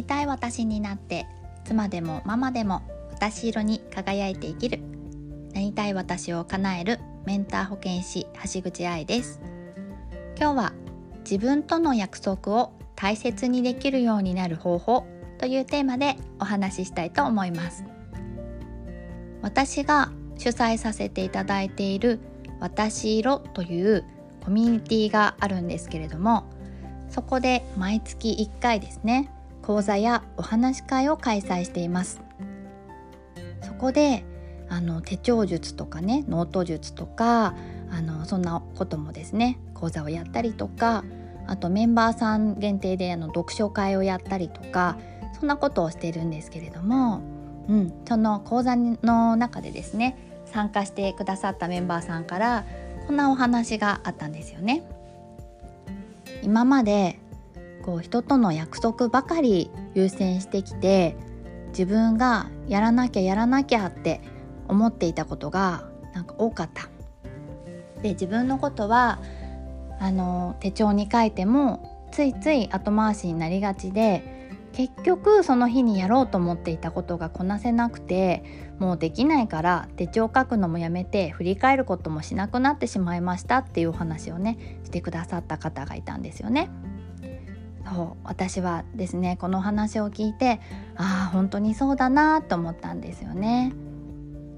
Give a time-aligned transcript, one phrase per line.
[0.00, 1.26] りたい私になって
[1.64, 4.80] 妻でもママでも私色に輝いて生きる。
[5.52, 9.40] なりたい私を叶えるメンター保健師橋口愛です。
[10.38, 10.72] 今日は
[11.18, 15.06] 自分との約束を大切にできるようになる方法
[15.38, 17.84] というテーマでお話ししたいと思います。
[19.42, 22.20] 私が主催させていただいている
[22.58, 24.04] 私色という
[24.42, 26.48] コミュニティがあるんですけれども
[27.10, 29.30] そこで毎月1回ですね
[29.70, 32.20] 講座やお話し会を開催しています
[33.62, 34.24] そこで
[34.68, 37.54] あの手帳術とかねノート術とか
[37.88, 41.04] あのそんなこともですね講座をやったりとか
[41.46, 44.98] あとメンバーさん限定であの読書会をやったりとか
[45.38, 47.22] そんなことをしてるんですけれども、
[47.68, 52.64] うん、その講座の中でですね参加してくださったメンバーさんから
[53.06, 54.82] こんなお話があったんですよね。
[56.42, 57.19] 今まで
[57.82, 61.16] こう人との約束ばかり優先してきて
[61.68, 64.20] 自分がやらなきゃやらなきゃって
[64.68, 66.88] 思っていたことがなんか多かった。
[68.02, 69.20] で自分のことは
[69.98, 74.40] あの手帳に書いてもついつい後回しになりがちで
[74.72, 78.44] 結局その日にやろうと思っていたことがこなせなくて
[78.78, 86.70] もうできないから手帳書くのもやめて振り返ることもしなくなってしまいましたっていうお話をねしてくださった方がいたんですよね。
[87.88, 90.60] そう私はですねこの話を聞いて
[90.96, 93.72] ああ本当にそうだなと思ったんですよね。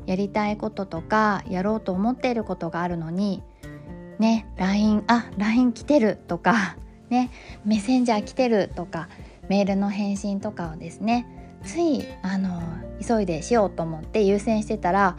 [0.06, 3.42] やりたいこととかやろうと思っていることがあるのに
[4.18, 6.76] ね LINE あ LINE 来てるとか
[7.08, 7.30] ね
[7.64, 9.08] メッセンジャー来てるとか
[9.48, 11.26] メールの返信とかをですね
[11.64, 12.60] ついあの
[13.06, 15.16] 急いでしようと思って優先してたら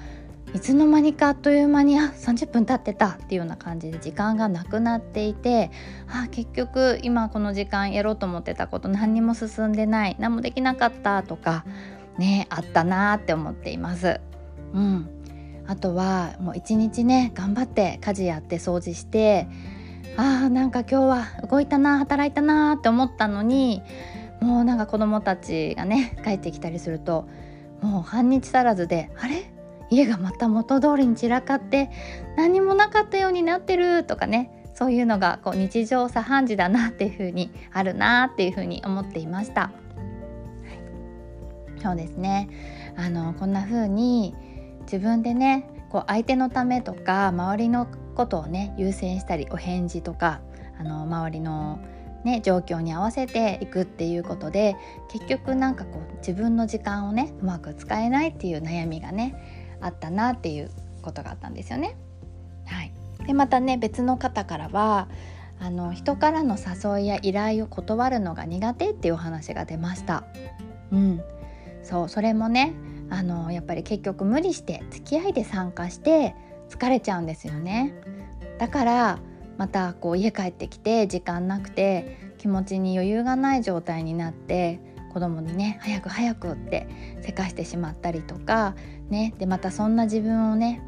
[0.53, 5.71] いつの間にかあっという間にあ30分経ってたっていうような感じで時間がなくなっていて
[6.07, 11.65] あ結局今この時間やろうと思ってたこと何にも進んでない何もできなかったとか
[12.19, 14.21] ねあったなって思っています。
[14.73, 15.09] うん、
[15.67, 19.47] あとはもう一日ね頑張って家事やって掃除して
[20.17, 23.81] あーなんか今日は動いたな働いたなって思ったのに
[24.41, 27.27] もうなんか子供たちがね帰ってきたりすると
[27.81, 29.52] もう半日足らずであれ？
[29.93, 31.89] 家がまた元通りに散らかって
[32.35, 39.61] 何もなかったようになってるとかねそういうのがこう日常茶飯事だなっていうふうにあるなっていうふうに思っていました。
[39.61, 39.69] は
[41.77, 42.49] い、そうですね
[42.97, 44.35] あのこんな風に
[44.81, 50.41] 自分でねこう相手のためとか周りのことをね優先したりお返事とか
[50.79, 51.79] あの周りの
[52.23, 54.75] ね、状況に合わせていくっていうことで
[55.09, 60.71] 結局なんかこう自分の時間をねうまく使えないっていう悩みがねあったなっていう
[61.01, 61.95] ことがあったんですよね。
[62.65, 62.93] はい、
[63.27, 65.07] でまたね別の方からは
[65.59, 70.23] あの人からの誘いや依頼を断るのが苦手っていうお話が出ました。
[70.91, 71.21] うん、
[71.83, 72.73] そうそれもね
[73.09, 76.35] あのやっぱり結局無理して付き合いで参加して
[76.69, 77.93] 疲れちゃうんですよね。
[78.59, 79.19] だから
[79.57, 84.79] またこう家帰ってきて時間なくて気持ちに余裕がない状態になって
[85.13, 86.87] 子供にね早く早くって
[87.21, 88.75] せかしてしまったりとか
[89.09, 89.33] ね。
[89.37, 90.81] でまたそんな自分をね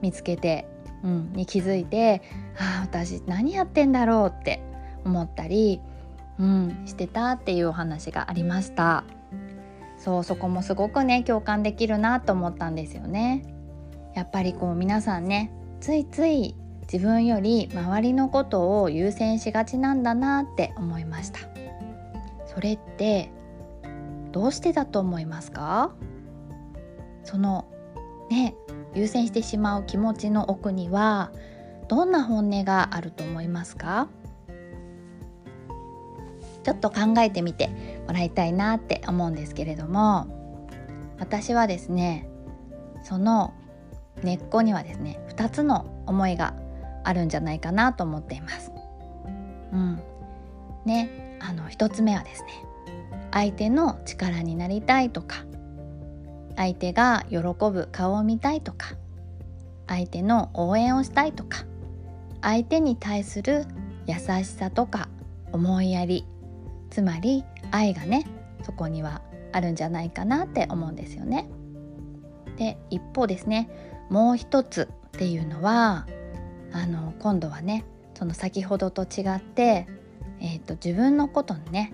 [0.00, 0.66] 見つけて、
[1.04, 2.22] うん、に気づいて
[2.58, 4.62] ああ私何やってんだろうって
[5.04, 5.80] 思ったり、
[6.38, 9.04] うん、してたっていうお話がありました。
[9.98, 13.44] そうそこもすごくね共感できるなと思ったんですよね。
[14.14, 16.54] やっぱりこう皆さんねついつい
[16.90, 21.40] 自分より周りのことを優先しがちなんだなって思いました。
[22.46, 23.30] それって
[24.36, 25.92] どうしてだと思いますか？
[27.24, 27.64] その
[28.28, 28.54] ね
[28.92, 31.32] 優先してしまう気持ちの奥には
[31.88, 34.08] どんな本音があると思いますか？
[36.64, 37.70] ちょっと考えてみて
[38.06, 40.68] もらいたいなって思うんですけれども
[41.18, 42.28] 私はですね
[43.04, 43.54] その
[44.22, 46.52] 根っこにはですね2つの思いが
[47.04, 48.70] あるんじゃないかなと思っています。
[49.72, 49.98] うん、
[50.84, 52.65] ねあの1つ目はですね
[53.36, 55.44] 相手の力になりたいとか
[56.56, 58.94] 相手が喜ぶ顔を見たいとか
[59.86, 61.66] 相手の応援をしたいとか
[62.40, 63.66] 相手に対する
[64.06, 65.10] 優しさとか
[65.52, 66.24] 思いやり
[66.88, 68.26] つまり愛がね
[68.62, 69.20] そこには
[69.52, 71.46] あるんじゃないかなって思うんですよね。
[72.56, 73.68] で一方ですね
[74.08, 76.06] もう一つっていうのは
[76.72, 77.84] あの今度はね
[78.14, 79.86] その先ほどと違って、
[80.40, 81.92] えーと、自分のことにね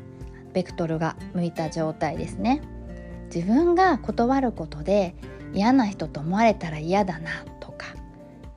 [0.53, 2.63] ベクトルが向いた状態ですね。
[3.35, 5.15] 自分が断ることで
[5.55, 7.87] 嫌な人と思われたら嫌だなとか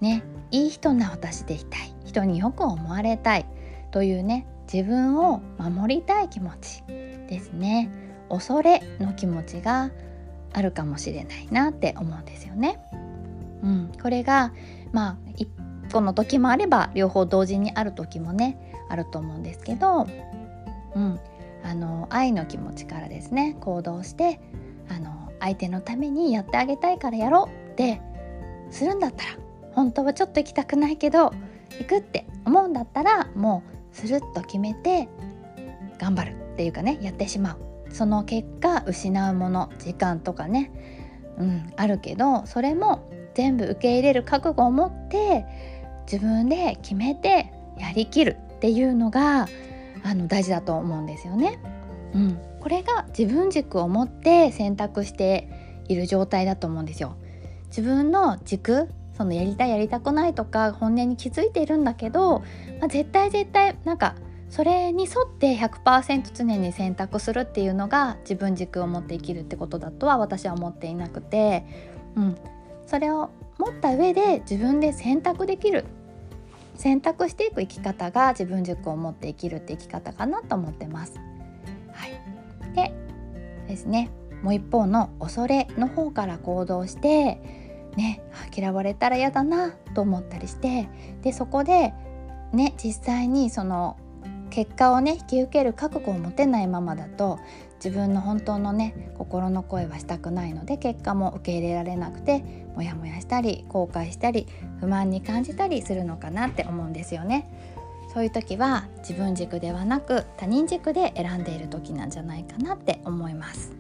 [0.02, 3.46] ねいい人な私でいたい人によく思われたい
[3.92, 7.90] というね自分を守りたい気持ちですね。
[8.30, 9.92] 恐れの気持ちが
[10.52, 12.80] あるかもしれないなって思うんですよね。
[13.62, 14.52] うん、これが
[14.92, 15.48] まあ一
[15.92, 18.58] 個の時もあれば両方同時にある時もね
[18.90, 20.08] あると思うんですけど、
[20.96, 21.20] うん、
[21.66, 24.40] あの愛の気持ちからですね行動して
[24.88, 28.02] あの相手のためにやってあげたいからやろうって
[28.70, 29.32] するんだったら
[29.74, 31.34] 本当はちょっと行きたくないけど
[31.80, 35.10] 行くって思うんだったらもうスルッと決めて
[35.98, 37.60] 頑張るっていうかねやってしまう。
[37.92, 40.72] その結果失うもの時間とかね、
[41.38, 45.46] うん、あるけどそれも全部受け入れる覚悟を持って
[46.12, 49.48] 自分で決めてやりきるっていうのが
[50.06, 51.60] あの大事だと思うんですよね。
[52.14, 55.50] うん、これが自分軸を持って選択して
[55.88, 57.16] いる状態だと思うんですよ。
[57.68, 58.88] 自分の軸
[59.18, 62.40] そのやりたいやりたくないとか本音に気づいているんだけど、
[62.80, 64.16] まあ、絶対絶対なんか
[64.50, 71.66] それに沿って100%常に選択するっていうのが自分軸を持って生きるってことだとは私は思っていなくて、
[72.16, 72.36] うん、
[72.86, 75.86] それを持った上で自分で選択できる
[76.76, 81.20] 選択していく生き方が自分軸を持って生きるって生き方かなと思ってます。
[81.94, 82.94] はい、で
[83.68, 84.10] ですね
[84.42, 87.42] もう一方の恐れの方から行動して
[87.96, 88.22] ね
[88.56, 90.88] 嫌われたら嫌だなと思ったりして
[91.22, 91.94] でそこで
[92.54, 93.98] ね実際にその
[94.50, 97.40] 結果をね引き受ける覚悟を持てないままだと
[97.84, 102.44] 自分の本当のね心の声はしたくないので結果も受け入れられなくて
[102.76, 104.48] モヤモヤしたり後悔したり
[104.80, 107.50] 不満に感じたりするのかなって思うんですよね。
[108.14, 113.74] そういう時は自分軸ではなく他人軸で選んでいる時なんじゃないかなって思います。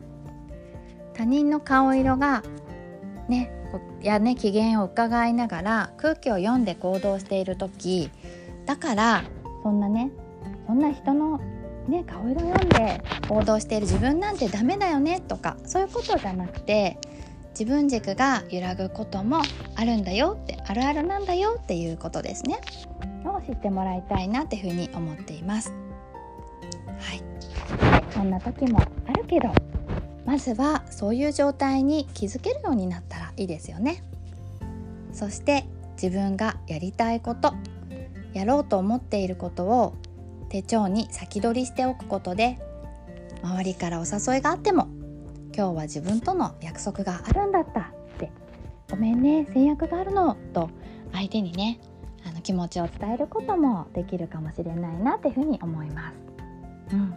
[1.13, 2.43] 他人の顔色が
[3.29, 3.49] ね
[4.01, 8.09] やね機嫌を伺いながら空気を読んで行動している時
[8.65, 9.23] だから
[9.63, 10.11] そんなね
[10.67, 11.39] そんな人の
[11.87, 16.97] ね顔色読んで行動している自分なんてダメだよねとかそういうことじゃなくて
[17.51, 19.41] 自分軸が揺らぐことも
[19.75, 22.59] あるんだよってあるあるなんだよっていうことですね。
[23.25, 25.71] を知ってもらいたいなっていうふうに思っています。
[26.99, 27.23] はい。
[28.11, 29.49] そんな時もあるけど
[30.25, 34.03] まずはそういう状態に気づけるようになったらいいですよね。
[35.13, 35.65] そして
[36.01, 37.53] 自分がやりたいこと
[38.33, 39.93] やろうと思っていることを
[40.49, 42.59] 手帳に先取りしておくことで
[43.43, 44.87] 周りからお誘いがあっても
[45.55, 47.85] 今日は自分との約束があるんだったっ
[48.17, 48.31] て
[48.89, 50.69] ごめんね制約があるのと
[51.13, 51.79] 相手にね
[52.27, 56.15] あの気持ちを伝えることもできるかもしれないなっていうふうに思います。
[56.93, 57.09] うん、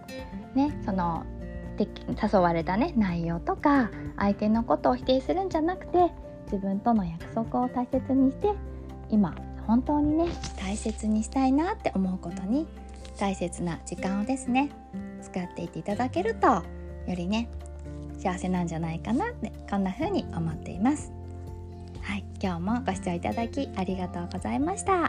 [0.54, 1.24] ねその
[1.80, 6.10] 誘われたね内容とか相手のことを否定するんじゃなくて
[6.46, 8.48] 自分との約束を大切にして
[9.10, 9.34] 今
[9.66, 10.28] 本当にね
[10.58, 12.66] 大切にしたいなって思うことに
[13.18, 14.70] 大切な時間をですね
[15.22, 16.62] 使っていっていただけるとよ
[17.08, 17.48] りね
[18.18, 21.12] 幸せなんじゃないかなってこんな風に思っています。
[22.02, 25.07] はい今日もご視聴いただきありがとうございました。